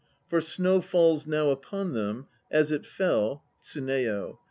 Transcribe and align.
For 0.29 0.41
snow 0.41 0.81
falls 0.81 1.27
now 1.27 1.51
upon 1.51 1.93
them, 1.93 2.25
as 2.49 2.71
it 2.71 2.87
fell 2.87 3.43
TSUNEYO. 3.61 4.39